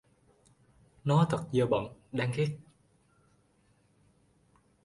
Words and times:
Nói 1.03 1.25
thật 1.29 1.43
dơ 1.51 1.65
bẩn 1.67 1.83
đáng 2.11 2.31
ghét 2.35 2.57